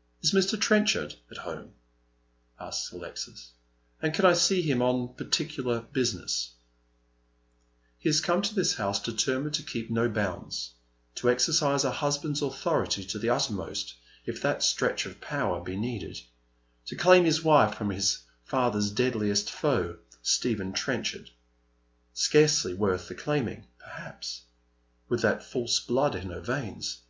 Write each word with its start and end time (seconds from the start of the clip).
"is 0.22 0.32
Mr. 0.32 0.58
Trenchard 0.58 1.16
at 1.30 1.36
home?" 1.36 1.74
asks 2.58 2.92
Alexis," 2.92 3.52
and 4.00 4.14
can 4.14 4.24
I 4.24 4.32
see 4.32 4.62
him 4.62 4.80
on 4.80 5.12
particular 5.16 5.82
business?" 5.82 6.54
He 7.98 8.08
has 8.08 8.22
come 8.22 8.40
to 8.40 8.54
tliis 8.54 8.76
house 8.76 8.98
deteiTnined 9.00 9.52
to 9.52 9.62
keep 9.62 9.90
no 9.90 10.08
bounds— 10.08 10.72
to 11.16 11.28
exercise 11.28 11.84
a 11.84 11.90
husband's 11.90 12.40
authority 12.40 13.04
to 13.04 13.18
the 13.18 13.28
uttermost, 13.28 13.96
if 14.24 14.40
that 14.40 14.62
stretch 14.62 15.04
of 15.04 15.20
power 15.20 15.60
be 15.62 15.76
needed— 15.76 16.22
to 16.86 16.96
claim 16.96 17.26
his 17.26 17.44
wife 17.44 17.74
from 17.76 17.90
his 17.90 18.22
father's 18.44 18.90
deadliest 18.90 19.50
foe, 19.50 19.98
Stephen 20.22 20.72
Trenchard. 20.72 21.28
Scarcely 22.14 22.72
worth 22.72 23.08
the 23.08 23.14
claiming, 23.14 23.66
perhaps, 23.78 24.44
with 25.10 25.20
that 25.20 25.44
false 25.44 25.80
blood 25.80 26.14
in 26.14 26.30
her 26.30 26.40
veins. 26.40 27.02